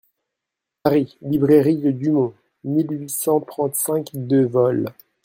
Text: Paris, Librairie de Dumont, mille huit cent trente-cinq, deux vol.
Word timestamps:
Paris, 0.81 1.15
Librairie 1.21 1.77
de 1.77 1.91
Dumont, 1.91 2.33
mille 2.63 2.87
huit 2.89 3.09
cent 3.11 3.39
trente-cinq, 3.39 4.07
deux 4.15 4.47
vol. 4.47 4.89